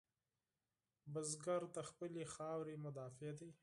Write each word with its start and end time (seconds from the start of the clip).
بزګر 1.11 1.61
د 1.75 1.77
خپلې 1.89 2.23
خاورې 2.33 2.75
مدافع 2.83 3.31
دی 3.39 3.51